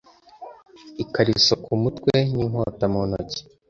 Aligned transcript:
ikariso 1.03 1.53
ku 1.63 1.71
mutwe 1.81 2.13
n'inkota 2.31 2.85
mu 2.93 3.01
ntoki 3.09 3.41